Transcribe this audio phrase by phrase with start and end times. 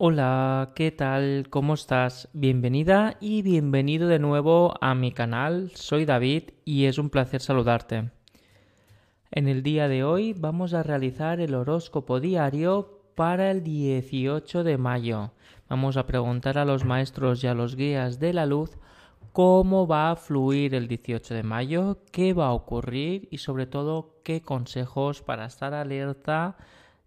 [0.00, 1.48] Hola, ¿qué tal?
[1.50, 2.28] ¿Cómo estás?
[2.32, 5.72] Bienvenida y bienvenido de nuevo a mi canal.
[5.74, 8.12] Soy David y es un placer saludarte.
[9.32, 14.78] En el día de hoy vamos a realizar el horóscopo diario para el 18 de
[14.78, 15.32] mayo.
[15.68, 18.78] Vamos a preguntar a los maestros y a los guías de la luz
[19.32, 24.20] cómo va a fluir el 18 de mayo, qué va a ocurrir y sobre todo
[24.22, 26.56] qué consejos para estar alerta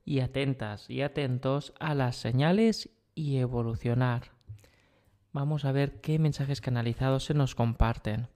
[0.05, 4.31] y atentas y atentos a las señales y evolucionar.
[5.33, 8.27] Vamos a ver qué mensajes canalizados se nos comparten.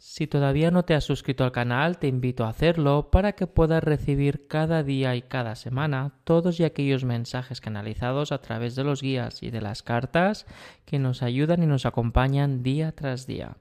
[0.00, 3.84] Si todavía no te has suscrito al canal, te invito a hacerlo para que puedas
[3.84, 9.02] recibir cada día y cada semana todos y aquellos mensajes canalizados a través de los
[9.02, 10.46] guías y de las cartas
[10.86, 13.58] que nos ayudan y nos acompañan día tras día.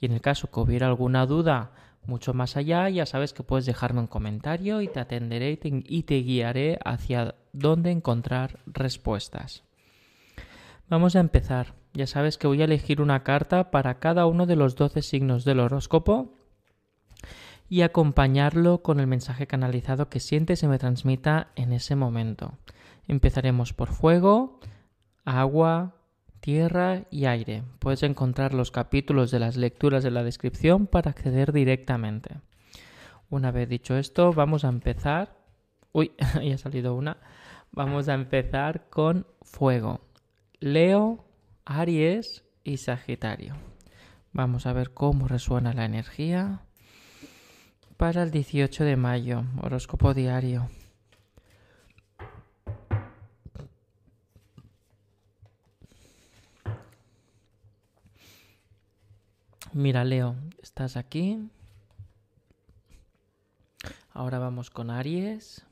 [0.00, 1.72] Y en el caso que hubiera alguna duda
[2.10, 6.16] mucho más allá, ya sabes que puedes dejarme un comentario y te atenderé y te,
[6.16, 9.62] guiaré hacia dónde encontrar respuestas.
[10.90, 11.74] Vamos a empezar.
[11.94, 15.44] Ya sabes que voy a elegir una carta para cada uno de los 12 signos
[15.44, 16.34] del horóscopo
[17.68, 22.58] y acompañarlo con el mensaje canalizado que siente se me transmita en ese momento.
[23.06, 24.60] Empezaremos por fuego,
[25.24, 25.94] agua,
[26.40, 27.62] tierra y aire.
[27.78, 32.40] Puedes encontrar los capítulos de las lecturas en la descripción para acceder directamente.
[33.28, 35.36] Una vez dicho esto, vamos a empezar.
[35.92, 37.18] Uy, ya ha salido una.
[37.72, 40.00] Vamos a empezar con fuego.
[40.58, 41.24] Leo,
[41.64, 43.54] Aries y Sagitario.
[44.32, 46.62] Vamos a ver cómo resuena la energía
[47.96, 50.68] para el 18 de mayo, horóscopo diario.
[59.72, 61.48] Mira, Leo, estás aquí.
[64.12, 65.64] Ahora vamos con Aries.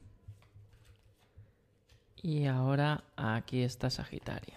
[2.22, 4.54] Y ahora aquí está Sagitario.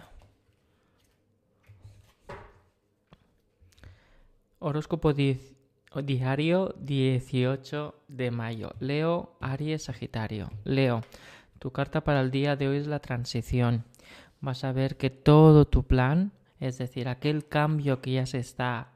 [4.59, 8.75] Horóscopo diario 18 de mayo.
[8.79, 10.51] Leo, Aries, Sagitario.
[10.65, 11.01] Leo,
[11.57, 13.85] tu carta para el día de hoy es la transición.
[14.39, 18.90] Vas a ver que todo tu plan, es decir, aquel cambio que ya se está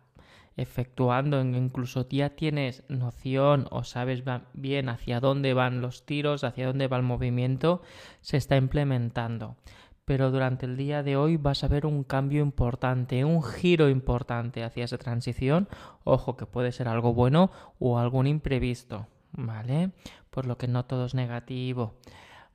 [0.58, 4.24] efectuando, incluso ya tienes noción o sabes
[4.54, 7.82] bien hacia dónde van los tiros, hacia dónde va el movimiento,
[8.22, 9.56] se está implementando.
[10.06, 14.64] Pero durante el día de hoy vas a ver un cambio importante, un giro importante
[14.64, 15.68] hacia esa transición.
[16.04, 19.92] Ojo que puede ser algo bueno o algún imprevisto, ¿vale?
[20.30, 21.96] Por lo que no todo es negativo.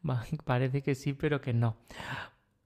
[0.44, 1.76] Parece que sí, pero que no.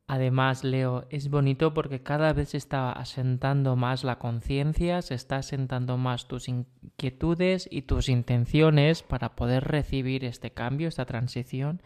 [0.07, 5.37] Además, Leo, es bonito porque cada vez se está asentando más la conciencia, se está
[5.37, 11.81] asentando más tus inquietudes y tus intenciones para poder recibir este cambio, esta transición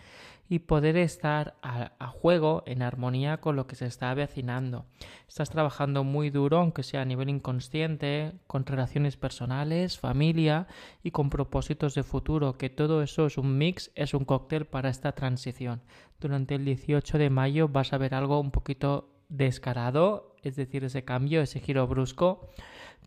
[0.48, 4.86] y poder estar a, juego en armonía con lo que se está avecinando.
[5.28, 10.66] Estás trabajando muy duro, aunque sea a nivel inconsciente, con relaciones personales, familia
[11.02, 14.88] y con propósitos de futuro, que todo eso es un mix, es un cóctel para
[14.88, 15.82] esta transición.
[16.18, 21.04] Durante el 18 de mayo vas a ver algo un poquito descarado, es decir, ese
[21.04, 22.48] cambio, ese giro brusco,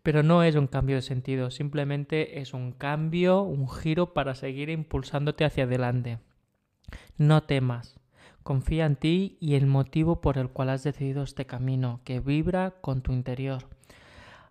[0.04, 4.70] pero no es un cambio de sentido, simplemente es un cambio, un giro para seguir
[4.70, 6.18] impulsándote hacia adelante.
[7.18, 7.98] No temas.
[8.42, 12.72] Confía en ti y el motivo por el cual has decidido este camino, que vibra
[12.80, 13.64] con tu interior.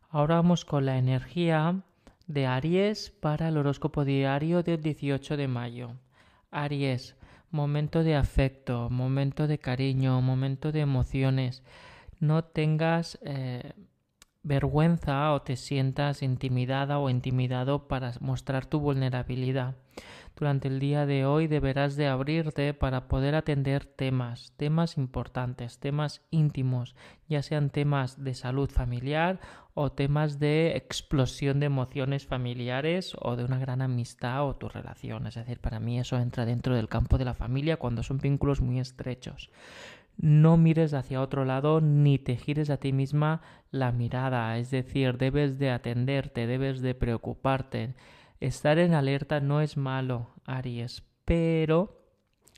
[0.09, 1.81] Ahora vamos con la energía
[2.27, 5.91] de Aries para el horóscopo diario del 18 de mayo.
[6.51, 7.15] Aries,
[7.49, 11.63] momento de afecto, momento de cariño, momento de emociones.
[12.19, 13.73] No tengas eh,
[14.43, 19.75] vergüenza o te sientas intimidada o intimidado para mostrar tu vulnerabilidad.
[20.35, 26.21] Durante el día de hoy deberás de abrirte para poder atender temas, temas importantes, temas
[26.31, 26.95] íntimos,
[27.27, 29.39] ya sean temas de salud familiar
[29.73, 35.27] o temas de explosión de emociones familiares o de una gran amistad o tu relación.
[35.27, 38.61] Es decir, para mí eso entra dentro del campo de la familia cuando son vínculos
[38.61, 39.51] muy estrechos.
[40.17, 43.41] No mires hacia otro lado ni te gires a ti misma
[43.71, 47.95] la mirada, es decir, debes de atenderte, debes de preocuparte
[48.41, 52.01] Estar en alerta no es malo, Aries, pero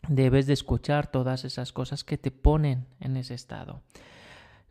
[0.08, 3.82] debes de escuchar todas esas cosas que te ponen en ese estado.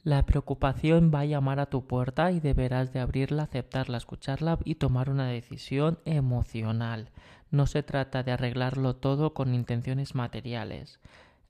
[0.05, 4.77] La preocupación va a llamar a tu puerta y deberás de abrirla, aceptarla, escucharla y
[4.77, 7.11] tomar una decisión emocional.
[7.51, 10.99] No se trata de arreglarlo todo con intenciones materiales.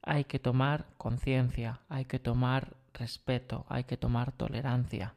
[0.02, 5.14] Hay que tomar conciencia, hay que tomar respeto, hay que tomar tolerancia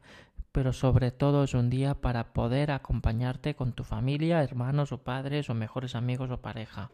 [0.56, 5.50] pero sobre todo es un día para poder acompañarte con tu familia, hermanos o padres
[5.50, 6.90] o mejores amigos o pareja.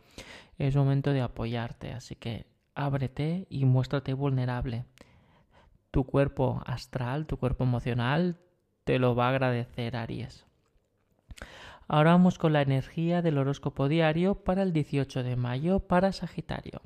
[0.58, 4.84] Es momento de apoyarte, así que ábrete y muéstrate vulnerable.
[5.92, 8.40] Tu cuerpo astral, tu cuerpo emocional,
[8.82, 10.44] te lo va a agradecer, Aries.
[11.88, 16.80] Ahora vamos con la energía del horóscopo diario para el 18 de mayo para Sagitario.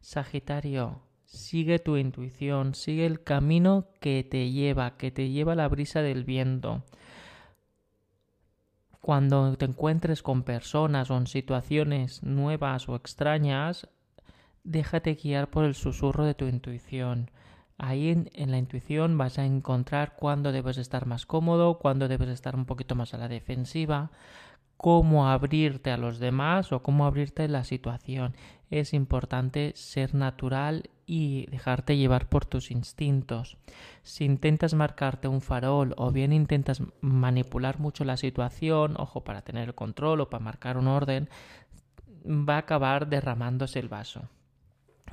[0.00, 6.02] Sagitario, sigue tu intuición, sigue el camino que te lleva, que te lleva la brisa
[6.02, 6.82] del viento.
[9.00, 13.88] Cuando te encuentres con personas o en situaciones nuevas o extrañas,
[14.64, 17.30] déjate guiar por el susurro de tu intuición.
[17.82, 22.54] Ahí en, la intuición vas a encontrar cuándo debes estar más cómodo, cuándo debes estar
[22.54, 24.10] un poquito más a la defensiva,
[24.76, 28.36] cómo abrirte a los demás o cómo abrirte la situación.
[28.70, 33.56] Es importante ser natural y dejarte llevar por tus instintos.
[34.02, 39.68] Si intentas marcarte un farol o bien intentas manipular mucho la situación, ojo, para tener
[39.68, 41.30] el control o para marcar un orden,
[42.26, 44.28] va a acabar derramándose el vaso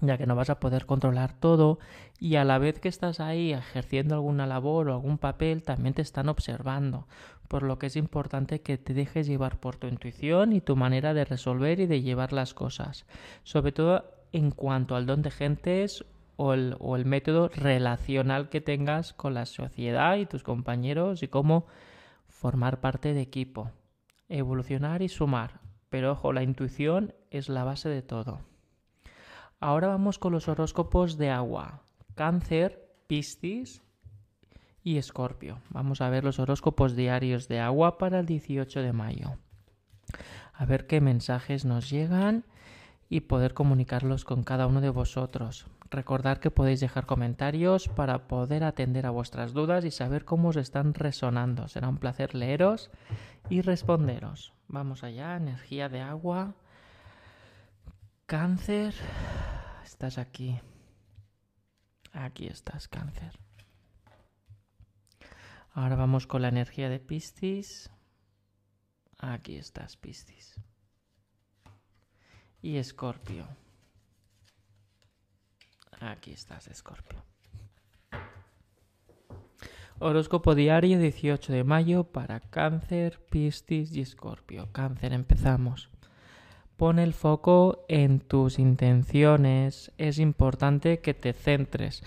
[0.01, 1.79] ya que no vas a poder controlar todo
[2.19, 6.01] y a la vez que estás ahí ejerciendo alguna labor o algún papel también te
[6.01, 7.07] están observando,
[7.47, 11.13] por lo que es importante que te dejes llevar por tu intuición y tu manera
[11.13, 13.05] de resolver y de llevar las cosas,
[13.43, 16.05] sobre todo en cuanto al don de gentes
[16.35, 21.27] o el, o el método relacional que tengas con la sociedad y tus compañeros y
[21.27, 21.65] cómo
[22.27, 23.71] formar parte de equipo,
[24.29, 28.41] evolucionar y sumar, pero ojo, la intuición es la base de todo.
[29.59, 31.81] Ahora vamos con los horóscopos de agua.
[32.13, 33.81] Cáncer, Piscis
[34.83, 35.59] y Escorpio.
[35.69, 39.37] Vamos a ver los horóscopos diarios de agua para el 18 de mayo.
[40.53, 42.45] A ver qué mensajes nos llegan
[43.09, 45.65] y poder comunicarlos con cada uno de vosotros.
[45.89, 50.57] Recordad que podéis dejar comentarios para poder atender a vuestras dudas y saber cómo os
[50.57, 51.67] están resonando.
[51.67, 52.91] Será un placer leeros
[53.49, 54.53] y responderos.
[54.67, 56.53] Vamos allá, energía de agua.
[58.27, 58.93] Cáncer,
[59.85, 60.59] estás aquí.
[62.11, 63.39] Aquí estás, cáncer.
[65.71, 67.89] Ahora vamos con la energía de Piscis.
[69.17, 70.59] Aquí estás, Piscis.
[72.61, 73.47] Y Escorpio.
[76.01, 77.23] Aquí estás, Escorpio.
[79.99, 84.69] Horóscopo diario 18 de mayo para Cáncer, Piscis y Escorpio.
[84.73, 85.89] Cáncer, empezamos.
[86.77, 89.91] Pon el foco en tus intenciones.
[89.97, 92.03] Es importante que te centres,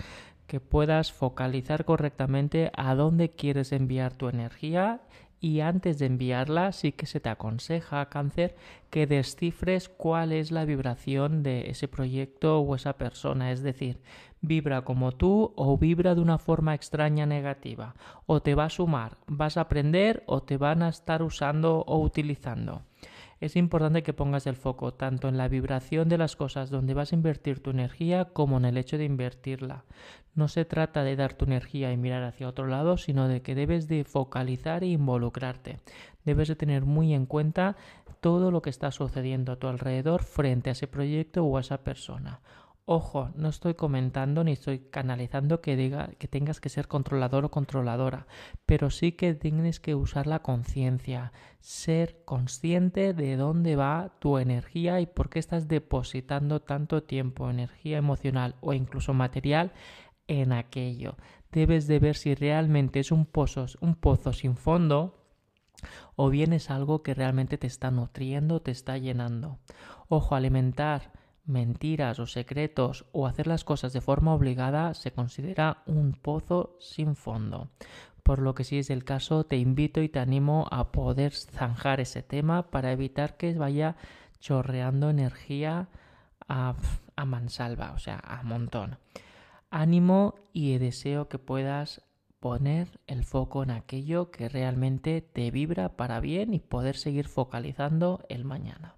[0.47, 5.01] que puedas focalizar correctamente a dónde quieres enviar tu energía
[5.41, 8.55] y antes de enviarla sí que se te aconseja, cáncer,
[8.89, 13.51] que descifres cuál es la vibración de ese proyecto o esa persona.
[13.51, 13.99] Es decir,
[14.39, 17.93] vibra como tú o vibra de una forma extraña negativa.
[18.25, 21.99] O te va a sumar, vas a aprender o te van a estar usando o
[21.99, 22.83] utilizando
[23.41, 27.11] es importante que pongas el foco tanto en la vibración de las cosas donde vas
[27.11, 29.83] a invertir tu energía como en el hecho de invertirla.
[30.35, 33.55] No se trata de dar tu energía y mirar hacia otro lado, sino de que
[33.55, 35.79] debes de focalizar e involucrarte.
[36.23, 37.75] Debes de tener muy en cuenta
[38.19, 41.83] todo lo que está sucediendo a tu alrededor frente a ese proyecto o a esa
[41.83, 42.41] persona.
[42.85, 47.51] Ojo, no estoy comentando ni estoy canalizando que diga que tengas que ser controlador o
[47.51, 48.25] controladora,
[48.65, 54.99] pero sí que tienes que usar la conciencia, ser consciente de dónde va tu energía
[54.99, 59.73] y por qué estás depositando tanto tiempo, energía emocional o incluso material
[60.27, 61.17] en aquello.
[61.51, 65.21] Debes de ver si realmente es un pozo, un pozo sin fondo
[66.15, 69.59] o bien es algo que realmente te está nutriendo, te está llenando.
[70.07, 71.20] Ojo, alimentar
[71.51, 77.15] mentiras o secretos o hacer las cosas de forma obligada se considera un pozo sin
[77.15, 77.69] fondo.
[78.23, 81.99] Por lo que si es el caso, te invito y te animo a poder zanjar
[81.99, 83.95] ese tema para evitar que vaya
[84.39, 85.89] chorreando energía
[86.47, 86.75] a,
[87.25, 88.97] mansalva, o sea, a montón.
[89.69, 92.01] Ánimo y deseo que puedas
[92.39, 98.25] poner el foco en aquello que realmente te vibra para bien y poder seguir focalizando
[98.29, 98.95] el mañana.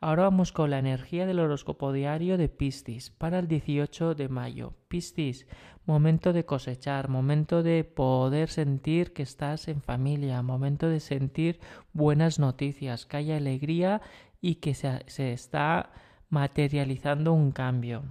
[0.00, 4.74] Ahora vamos con la energía del horóscopo diario de Piscis para el 18 de mayo.
[4.86, 5.48] Piscis,
[5.86, 11.58] momento de cosechar, momento de poder sentir que estás en familia, momento de sentir
[11.92, 14.00] buenas noticias, que haya alegría
[14.40, 15.90] y que se, se está
[16.28, 18.04] materializando un cambio.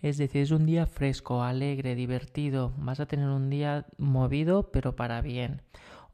[0.00, 2.72] Es decir, es un día fresco, alegre, divertido.
[2.78, 5.60] Vas a tener un día movido, pero para bien.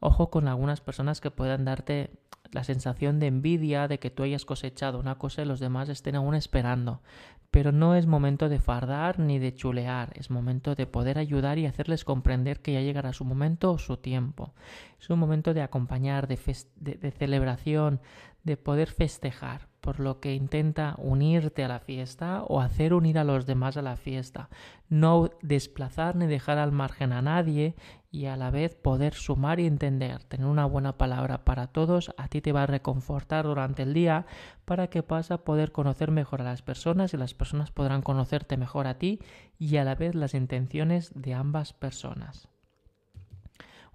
[0.01, 2.20] Ojo con algunas personas que puedan darte
[2.51, 6.15] la sensación de envidia de que tú hayas cosechado una cosa y los demás estén
[6.15, 7.01] aún esperando.
[7.49, 11.65] Pero no es momento de fardar ni de chulear, es momento de poder ayudar y
[11.65, 14.53] hacerles comprender que ya llegará su momento o su tiempo.
[14.99, 16.39] Es un momento de acompañar, de,
[16.75, 17.99] de celebración,
[18.43, 19.69] de poder festejar.
[19.81, 23.81] por lo que intenta unirte a la fiesta o hacer unir a los demás a
[23.81, 24.47] la fiesta,
[24.89, 27.73] no desplazar ni dejar al margen a nadie
[28.11, 32.27] y a la vez poder sumar y entender, tener una buena palabra para todos, a
[32.27, 34.25] ti te va a reconfortar durante el día
[34.65, 38.85] para que puedas poder conocer mejor a las personas y las personas podrán conocerte mejor
[38.85, 39.19] a ti
[39.57, 42.49] y a la vez las intenciones de ambas personas.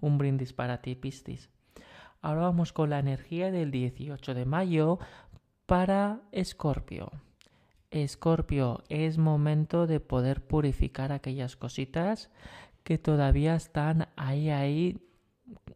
[0.00, 1.50] Un brindis para ti, Pistis.
[2.22, 4.98] Ahora vamos con la energía del 18 de mayo
[5.66, 7.12] para Escorpio.
[7.90, 12.30] Escorpio, es momento de poder purificar aquellas cositas
[12.86, 14.96] que todavía están ahí, ahí,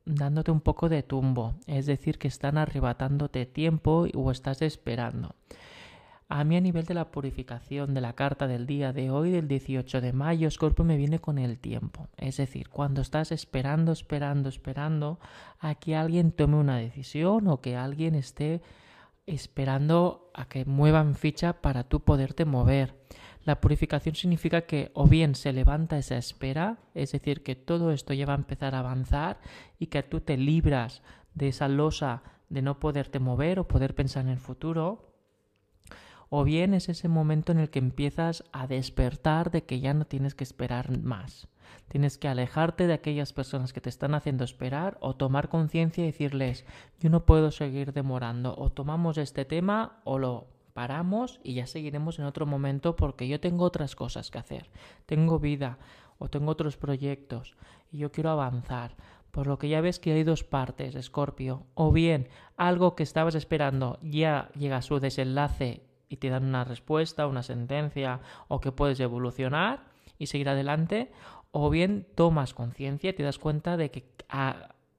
[0.04, 5.34] dándote un poco de tumbo, es decir, que están arrebatándote tiempo o estás esperando.
[6.28, 9.48] A mí a nivel de la purificación de la carta del día de hoy, del
[9.48, 12.06] 18 de mayo, Scorpio me viene con el tiempo.
[12.16, 15.18] Es decir, cuando estás esperando, esperando, esperando
[15.58, 18.62] a que alguien tome una decisión o que alguien esté
[19.26, 22.94] esperando a que muevan ficha para tú poderte mover.
[23.44, 28.12] La purificación significa que o bien se levanta esa espera, es decir, que todo esto
[28.12, 29.40] ya va a empezar a avanzar
[29.78, 31.02] y que tú te libras
[31.34, 35.10] de esa losa de no poderte mover o poder pensar en el futuro,
[36.28, 40.04] o bien es ese momento en el que empiezas a despertar de que ya no
[40.04, 41.48] tienes que esperar más.
[41.88, 46.06] Tienes que alejarte de aquellas personas que te están haciendo esperar o tomar conciencia y
[46.06, 46.64] decirles,
[47.00, 52.18] yo no puedo seguir demorando, o tomamos este tema o lo paramos y ya seguiremos
[52.18, 54.70] en otro momento porque yo tengo otras cosas que hacer,
[55.06, 55.78] tengo vida
[56.18, 57.56] o tengo otros proyectos
[57.90, 58.94] y yo quiero avanzar.
[59.30, 61.66] Por lo que ya ves que hay dos partes, Escorpio.
[61.74, 66.64] O bien algo que estabas esperando ya llega a su desenlace y te dan una
[66.64, 69.84] respuesta, una sentencia o que puedes evolucionar
[70.18, 71.12] y seguir adelante.
[71.52, 74.04] O bien tomas conciencia y te das cuenta de que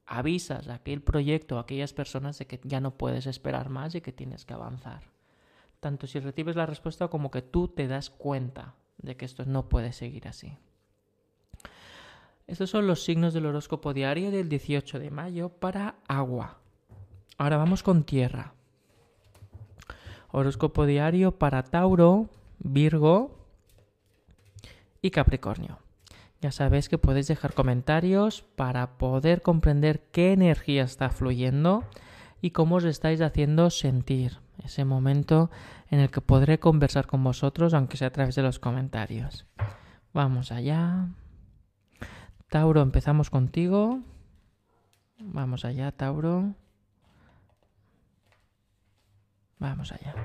[0.06, 4.02] avisas a aquel proyecto, a aquellas personas de que ya no puedes esperar más y
[4.02, 5.21] que tienes que avanzar
[5.82, 9.68] tanto si recibes la respuesta como que tú te das cuenta de que esto no
[9.68, 10.58] puede seguir así.
[12.48, 16.60] Estos son los signos del horóscopo diario del 18 de mayo para agua.
[17.38, 18.54] Ahora vamos con tierra.
[20.32, 23.32] Horóscopo diario para Tauro, Virgo
[25.02, 25.80] y Capricornio.
[26.42, 31.84] Ya sabéis que podéis dejar comentarios para poder comprender qué energía está fluyendo
[32.40, 35.50] y cómo os estáis haciendo sentir ese momento
[35.90, 39.46] en el que podré conversar con vosotros, aunque sea a través de los comentarios.
[40.14, 41.08] Vamos allá.
[42.50, 44.02] Tauro, empezamos contigo.
[45.20, 46.54] Vamos allá, Tauro.
[49.60, 50.16] Vamos allá.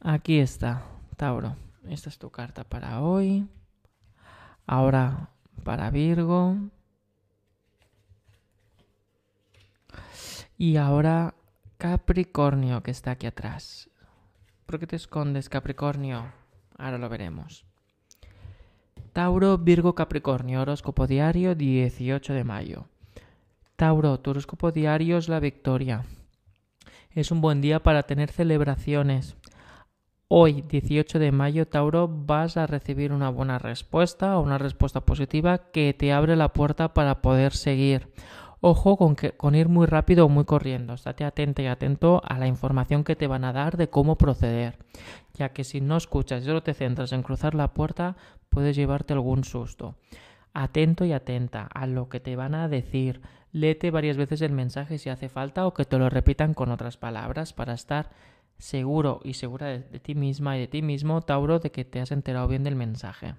[0.00, 0.82] Aquí está,
[1.16, 1.56] Tauro.
[1.88, 3.48] Esta es tu carta para hoy.
[4.66, 5.30] Ahora
[5.64, 6.56] para Virgo.
[10.58, 11.34] Y ahora
[11.82, 13.90] Capricornio, que está aquí atrás.
[14.66, 16.32] ¿Por qué te escondes, Capricornio?
[16.78, 17.64] Ahora lo veremos.
[19.12, 22.84] Tauro, Virgo, Capricornio, horóscopo diario 18 de mayo.
[23.74, 26.04] Tauro, tu horóscopo diario es la victoria.
[27.10, 29.34] Es un buen día para tener celebraciones.
[30.28, 35.58] Hoy, 18 de mayo, Tauro, vas a recibir una buena respuesta o una respuesta positiva
[35.72, 38.08] que te abre la puerta para poder seguir.
[38.64, 40.94] Ojo con, ir muy rápido o muy corriendo.
[40.94, 44.78] Estate atento y atento a la información que te van a dar de cómo proceder,
[45.34, 48.14] ya que si no escuchas y solo te centras en cruzar la puerta,
[48.50, 49.96] puedes llevarte algún susto.
[50.54, 53.20] Atento y atenta a lo que te van a decir.
[53.50, 56.96] Léete varias veces el mensaje si hace falta o que te lo repitan con otras
[56.96, 58.10] palabras para estar
[58.58, 62.00] seguro y segura de, de ti misma y de ti mismo, Tauro, de que te
[62.00, 63.34] has enterado bien del mensaje.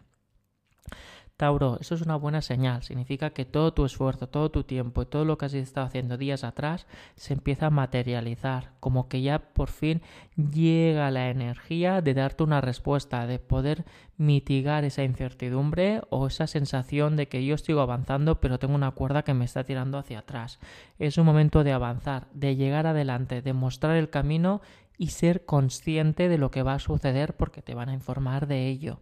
[1.43, 2.83] Tauro, eso es una buena señal.
[2.83, 6.15] Significa que todo tu esfuerzo, todo tu tiempo y todo lo que has estado haciendo
[6.15, 8.71] días atrás se empieza a materializar.
[8.79, 10.01] Como que ya por fin
[10.37, 13.83] llega la energía de darte una respuesta, de poder
[14.15, 19.23] mitigar esa incertidumbre o esa sensación de que yo sigo avanzando pero tengo una cuerda
[19.23, 20.59] que me está tirando hacia atrás.
[20.97, 24.61] Es un momento de avanzar, de llegar adelante, de mostrar el camino
[24.97, 28.69] y ser consciente de lo que va a suceder porque te van a informar de
[28.69, 29.01] ello.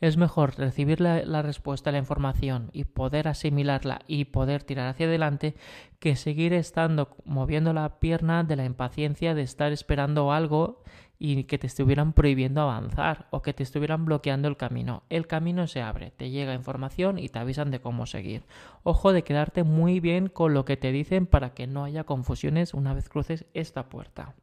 [0.00, 5.06] Es mejor recibir la, respuesta a la información y poder asimilarla y poder tirar hacia
[5.06, 5.54] adelante
[5.98, 10.82] que seguir estando moviendo la pierna de la impaciencia de estar esperando algo
[11.18, 15.04] y que te estuvieran prohibiendo avanzar o que te estuvieran bloqueando el camino.
[15.08, 18.42] El camino se abre, te llega información y te avisan de cómo seguir.
[18.82, 22.74] Ojo de quedarte muy bien con lo que te dicen para que no haya confusiones
[22.74, 24.34] una vez cruces esta puerta.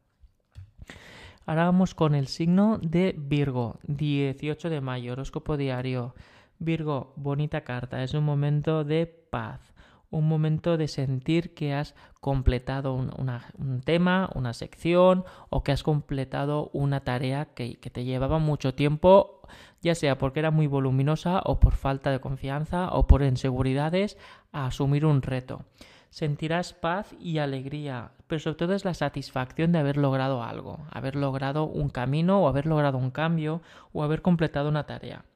[1.50, 6.14] Ahora vamos con el signo de Virgo, 18 de mayo, horóscopo diario.
[6.60, 9.74] Virgo, bonita carta, es un momento de paz,
[10.10, 16.70] un momento de sentir que has completado un, tema, una sección o que has completado
[16.72, 19.40] una tarea que, que te llevaba mucho tiempo,
[19.82, 24.16] ya sea porque era muy voluminosa o por falta de confianza o por inseguridades,
[24.52, 25.64] a asumir un reto.
[26.10, 31.16] Sentirás paz y alegría, pero sobre todo es la satisfacción de haber logrado algo, haber
[31.16, 33.60] logrado un camino o haber logrado un cambio
[33.92, 35.26] o haber completado una tarea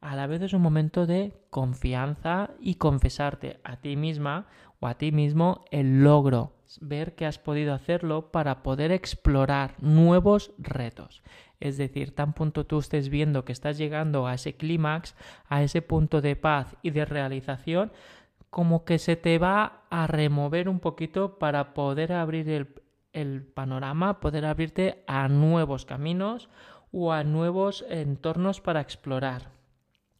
[0.00, 4.46] a la vez es un momento de confianza y confesarte a ti misma
[4.80, 10.52] o a ti mismo el logro, ver que has podido hacerlo para poder explorar nuevos
[10.56, 11.22] retos.
[11.60, 15.14] Es decir, tan punto tú estés viendo que estás llegando a ese clímax,
[15.48, 17.92] a ese punto de paz y de realización,
[18.50, 22.68] como que se te va a remover un poquito para poder abrir
[23.12, 26.48] el, panorama, poder abrirte a nuevos caminos
[26.92, 29.50] o a nuevos entornos para explorar.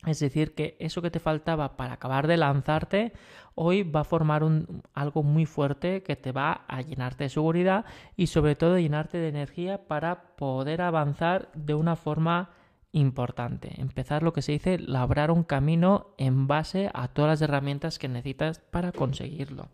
[0.07, 3.13] Es decir, que eso que te faltaba para acabar de lanzarte,
[3.55, 7.85] hoy va a formar un, algo muy fuerte que te va a llenarte de seguridad
[8.17, 12.51] y sobre todo llenarte de energía para poder avanzar de una forma
[12.92, 13.80] importante.
[13.80, 18.09] Empezar lo que se dice, labrar un camino en base a todas las herramientas que
[18.09, 19.68] necesitas para conseguirlo,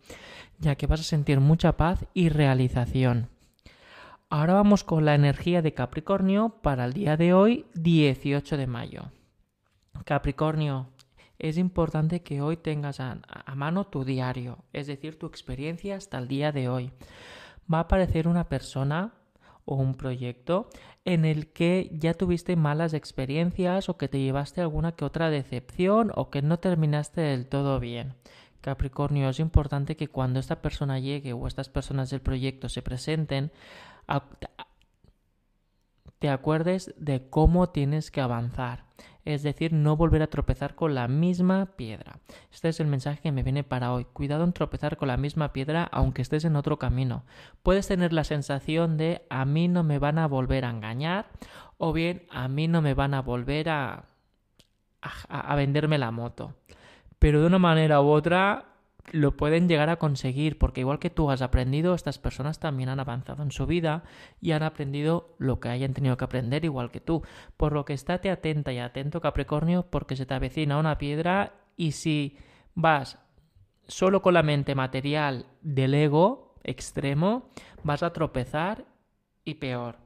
[0.59, 3.29] ya que vas a sentir mucha paz y realización.
[4.29, 9.13] Ahora vamos con la energía de Capricornio para el día de hoy, 18 de mayo.
[10.05, 10.89] Capricornio,
[11.39, 13.21] es importante que hoy tengas a,
[13.55, 16.91] mano tu diario, es decir, tu experiencia hasta el día de hoy.
[17.73, 19.13] Va a aparecer una persona
[19.67, 20.69] o un proyecto
[21.05, 26.11] en el que ya tuviste malas experiencias o que te llevaste alguna que otra decepción
[26.15, 28.15] o que no terminaste del todo bien.
[28.63, 33.53] Capricornio, es importante que cuando esta persona llegue o estas personas del proyecto se presenten,
[36.19, 38.87] te acuerdes de cómo tienes que avanzar
[39.27, 42.21] es decir, no volver a tropezar con la misma piedra.
[42.53, 44.05] Este es el mensaje que me viene para hoy.
[44.05, 47.25] Cuidado en tropezar con la misma piedra aunque estés en otro camino.
[47.63, 51.27] Puedes tener la sensación de a mí no me van a volver a engañar
[51.77, 54.05] o bien a mí no me van a volver a,
[55.03, 56.55] a, a venderme la moto.
[57.19, 58.76] Pero de una manera u otra
[59.13, 63.01] lo pueden llegar a conseguir, porque igual que tú has aprendido, estas personas también han
[63.01, 64.05] avanzado en su vida
[64.41, 67.23] y han aprendido lo que hayan tenido que aprender igual que tú.
[67.57, 71.93] Por lo que estate atenta y atento, Capricornio, porque se te avecina una piedra y
[71.93, 72.39] si
[72.75, 73.19] vas
[73.87, 77.51] solo con la mente material del ego extremo,
[77.83, 78.87] vas a tropezar
[79.45, 80.06] y peor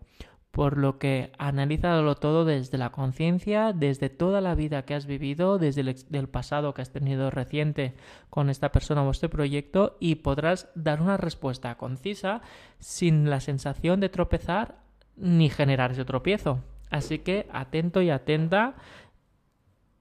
[0.50, 5.58] por lo que analízalo todo desde la conciencia, desde toda la vida que has vivido,
[5.58, 7.94] desde el pasado que has tenido reciente
[8.30, 12.42] con esta persona o este proyecto y podrás dar una respuesta concisa
[12.78, 14.78] sin la sensación de tropezar
[15.16, 16.60] ni generar ese tropiezo.
[16.90, 18.74] Así que atento y atenta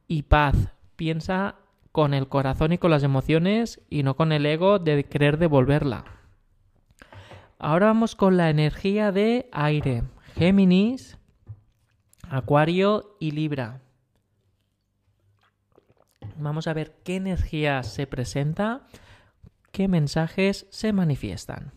[0.07, 0.55] y paz.
[0.95, 1.55] Piensa
[1.91, 6.05] con el corazón y con las emociones y no con el ego de querer devolverla.
[7.59, 10.03] Ahora vamos con la energía de aire.
[10.39, 11.17] Géminis,
[12.29, 13.81] Acuario y Libra.
[16.37, 18.87] Vamos a ver qué energía se presenta,
[19.73, 21.73] qué mensajes se manifiestan.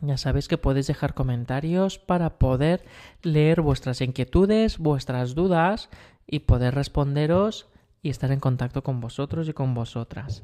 [0.00, 2.84] Ya sabéis que podéis dejar comentarios para poder
[3.22, 5.88] leer vuestras inquietudes, vuestras dudas
[6.26, 7.68] y poder responderos
[8.02, 10.42] y estar en contacto con vosotros y con vosotras.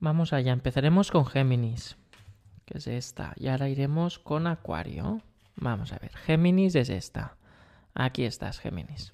[0.00, 1.96] Vamos allá, empezaremos con Géminis,
[2.66, 5.22] que es esta, y ahora iremos con Acuario.
[5.56, 7.36] Vamos a ver, Géminis es esta.
[7.94, 9.12] Aquí estás, Géminis.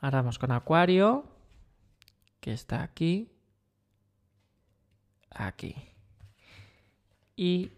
[0.00, 1.24] Ahora vamos con Acuario,
[2.40, 3.32] que está aquí,
[5.30, 5.74] aquí.
[7.36, 7.72] Y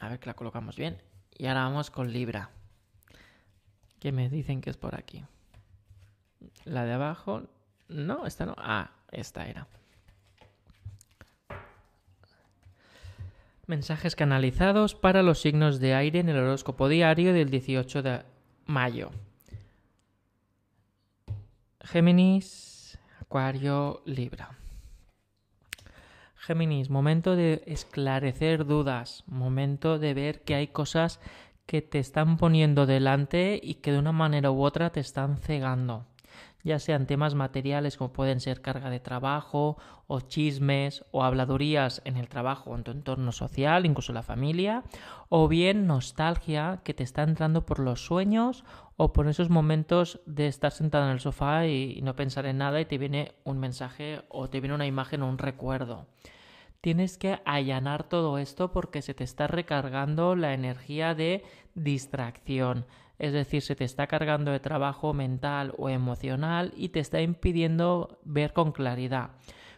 [0.00, 1.00] a ver que la colocamos bien.
[1.36, 2.50] Y ahora vamos con Libra,
[4.00, 5.24] que me dicen que es por aquí.
[6.64, 7.42] La de abajo,
[7.88, 8.54] no, esta no.
[8.56, 9.68] Ah, esta era.
[13.68, 18.22] Mensajes canalizados para los signos de aire en el horóscopo diario del 18 de
[18.66, 19.10] mayo.
[21.80, 24.58] Géminis, Acuario, Libra.
[26.34, 31.20] Géminis, momento de esclarecer dudas, momento de ver que hay cosas
[31.64, 36.06] que te están poniendo delante y que de una manera u otra te están cegando
[36.64, 42.16] ya sean temas materiales como pueden ser carga de trabajo o chismes o habladurías en
[42.16, 44.84] el trabajo o en tu entorno social, incluso la familia,
[45.28, 48.64] o bien nostalgia que te está entrando por los sueños
[48.96, 52.80] o por esos momentos de estar sentado en el sofá y no pensar en nada
[52.80, 56.06] y te viene un mensaje o te viene una imagen o un recuerdo.
[56.80, 61.44] Tienes que allanar todo esto porque se te está recargando la energía de
[61.74, 62.86] distracción
[63.18, 68.20] es decir, se te está cargando de trabajo mental o emocional y te está impidiendo
[68.24, 69.30] ver con claridad.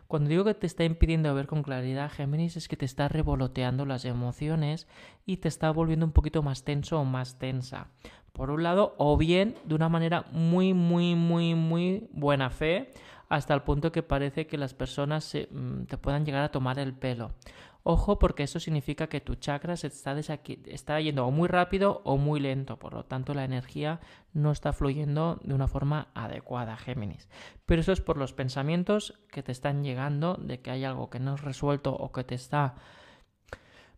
[0.06, 3.86] Cuando digo que te está impidiendo ver con claridad, Géminis, es que te está revoloteando
[3.86, 4.86] las emociones
[5.26, 7.88] y te está volviendo un poquito más tenso o más tensa.
[8.32, 12.90] Por un lado, o bien de una manera muy, muy, muy, muy buena fe,
[13.28, 16.94] hasta el punto que parece que las personas mm, te puedan llegar a tomar el
[16.94, 17.32] pelo.
[17.86, 22.16] Ojo porque eso significa que tu chakra se está, está yendo o muy rápido o
[22.16, 24.00] muy lento, por lo tanto la energía
[24.32, 27.28] no está fluyendo de una forma adecuada, Géminis.
[27.66, 31.20] Pero eso es por los pensamientos que te están llegando de que hay algo que
[31.20, 32.76] no es resuelto o que te está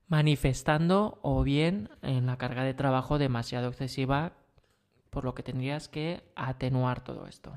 [0.08, 4.32] manifestando o bien en la carga de trabajo demasiado excesiva,
[5.10, 7.56] por lo que tendrías que atenuar todo esto.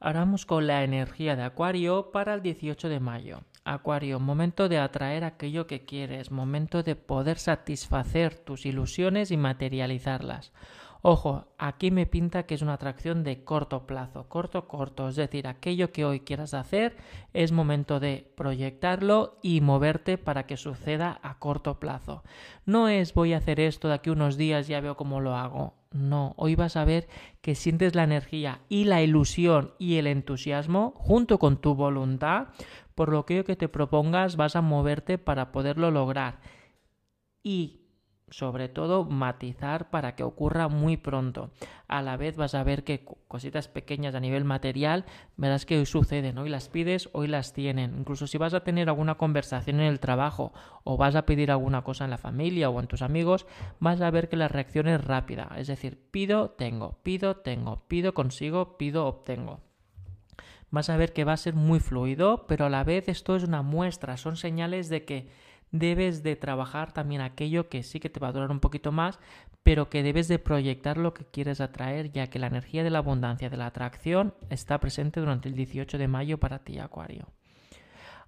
[0.00, 3.42] Ahora vamos con la energía de Acuario para el 18 de mayo.
[3.64, 10.52] Acuario, momento de atraer aquello que quieres, momento de poder satisfacer tus ilusiones y materializarlas.
[11.02, 15.46] Ojo, aquí me pinta que es una atracción de corto plazo, corto, corto, es decir,
[15.46, 16.94] aquello que hoy quieras hacer
[17.32, 22.22] es momento de proyectarlo y moverte para que suceda a corto plazo.
[22.66, 25.74] No es voy a hacer esto de aquí unos días, ya veo cómo lo hago.
[25.90, 27.08] No, hoy vas a ver
[27.40, 32.48] que sientes la energía y la ilusión y el entusiasmo junto con tu voluntad,
[32.94, 36.40] por lo que que te propongas vas a moverte para poderlo lograr.
[37.42, 37.79] Y
[38.30, 41.50] sobre todo matizar para que ocurra muy pronto.
[41.88, 45.04] A la vez vas a ver que cositas pequeñas a nivel material,
[45.36, 47.96] verás que hoy suceden, hoy las pides, hoy las tienen.
[47.98, 50.52] Incluso si vas a tener alguna conversación en el trabajo
[50.84, 53.46] o vas a pedir alguna cosa en la familia o en tus amigos,
[53.80, 55.50] vas a ver que la reacción es rápida.
[55.56, 59.60] Es decir, pido, tengo, pido, tengo, pido, consigo, pido, obtengo
[60.70, 63.42] vas a ver que va a ser muy fluido, pero a la vez esto es
[63.42, 65.28] una muestra, son señales de que
[65.72, 69.18] debes de trabajar también aquello que sí que te va a durar un poquito más,
[69.62, 72.98] pero que debes de proyectar lo que quieres atraer, ya que la energía de la
[72.98, 77.28] abundancia, de la atracción, está presente durante el 18 de mayo para ti, Acuario.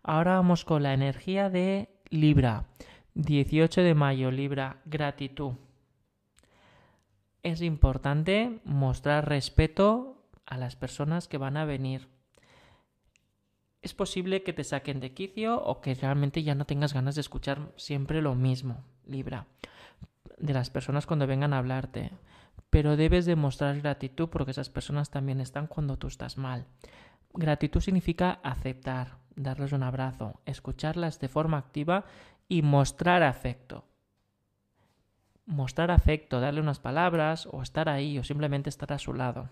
[0.02, 2.66] Ahora vamos con la energía de Libra.
[3.14, 5.52] 18 de mayo, Libra, gratitud.
[7.42, 12.08] Es importante mostrar respeto a las personas que van a venir
[13.82, 17.20] es posible que te saquen de quicio o que realmente ya no tengas ganas de
[17.20, 19.46] escuchar siempre lo mismo, Libra,
[20.38, 22.12] de las personas cuando vengan a hablarte.
[22.70, 26.64] Pero debes demostrar gratitud porque esas personas también están cuando tú estás mal.
[27.34, 32.04] Gratitud significa aceptar, darles un abrazo, escucharlas de forma activa
[32.48, 33.84] y mostrar afecto.
[35.44, 39.50] Mostrar afecto, darle unas palabras o estar ahí o simplemente estar a su lado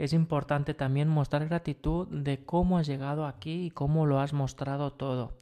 [0.00, 4.94] es importante también mostrar gratitud de cómo has llegado aquí y cómo lo has mostrado
[4.94, 5.34] todo.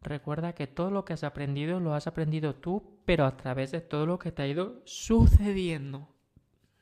[0.00, 3.82] Recuerda que todo lo que has aprendido lo has aprendido tú, pero a través de
[3.82, 6.08] todo lo que te ha ido sucediendo.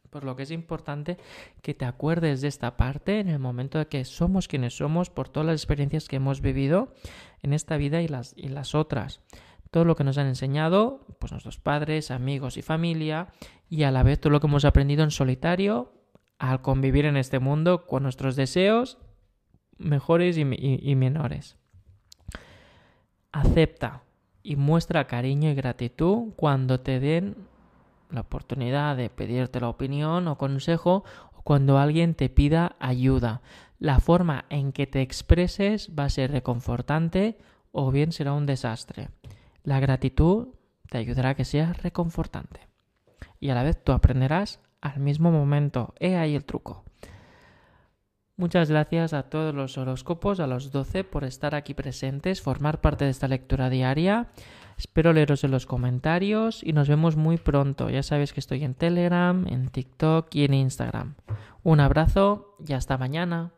[0.08, 1.18] Por lo que es importante
[1.62, 5.28] que te acuerdes de esta parte en el momento de que somos quienes somos por
[5.28, 6.94] todas las experiencias que hemos vivido
[7.42, 9.20] en esta vida y las, y las otras.
[9.72, 13.32] Todo lo que nos han enseñado, pues nuestros padres, amigos y familia,
[13.68, 15.99] y a la vez todo lo que hemos aprendido en solitario
[16.40, 18.96] al convivir en este mundo con nuestros deseos
[19.76, 20.44] mejores y,
[20.94, 21.59] menores.
[23.31, 24.03] Acepta
[24.42, 27.37] y muestra cariño y gratitud cuando te den
[28.11, 31.05] la oportunidad de pedirte la opinión o consejo
[31.37, 33.42] o cuando alguien te pida ayuda.
[33.79, 37.37] La forma en que te expreses va a ser reconfortante
[37.70, 39.11] o bien será un desastre.
[39.62, 40.48] La gratitud
[40.88, 42.66] te ayudará a que seas reconfortante.
[43.40, 45.94] Y a la vez tú aprenderás al mismo momento.
[45.98, 46.84] He ahí el truco.
[48.36, 53.04] Muchas gracias a todos los horóscopos, a los 12, por estar aquí presentes, formar parte
[53.04, 54.28] de esta lectura diaria.
[54.78, 57.90] Espero leeros en los comentarios y nos vemos muy pronto.
[57.90, 61.16] Ya sabéis que estoy en Telegram, en TikTok y en Instagram.
[61.62, 63.52] Un abrazo y hasta mañana.